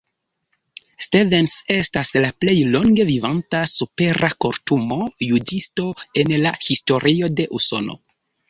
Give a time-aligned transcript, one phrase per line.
[1.07, 5.89] Stevens estas la plej longe vivanta Supera-Kortumo-juĝisto
[6.23, 7.97] en la historio de Usono.